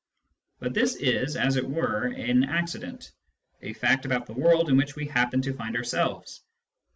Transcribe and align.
But 0.57 0.73
this 0.73 0.95
is, 0.95 1.35
as 1.35 1.57
it 1.57 1.69
were, 1.69 2.05
an 2.07 2.43
accident, 2.43 3.11
a 3.61 3.73
fact 3.73 4.03
about 4.03 4.25
the 4.25 4.33
world 4.33 4.67
in 4.67 4.75
which 4.75 4.95
we 4.95 5.05
happen 5.05 5.43
to 5.43 5.53
find 5.53 5.77
ourselves. 5.77 6.41